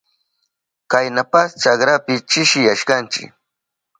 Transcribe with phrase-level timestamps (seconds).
[0.91, 3.23] Kaynapas chakrapi chishiyashkanchi.